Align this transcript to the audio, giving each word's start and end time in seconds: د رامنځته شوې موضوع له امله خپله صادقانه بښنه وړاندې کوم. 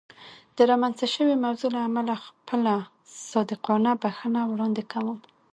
د 0.55 0.57
رامنځته 0.69 1.07
شوې 1.15 1.35
موضوع 1.45 1.69
له 1.75 1.81
امله 1.89 2.15
خپله 2.27 2.73
صادقانه 3.31 3.91
بښنه 4.01 4.41
وړاندې 4.45 4.83
کوم. 4.91 5.17